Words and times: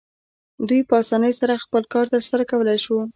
دوی 0.67 0.81
په 0.89 0.93
اسانۍ 1.01 1.33
سره 1.41 1.61
خپل 1.65 1.83
کار 1.93 2.05
ترسره 2.13 2.43
کولی 2.51 2.77
شو. 2.83 2.97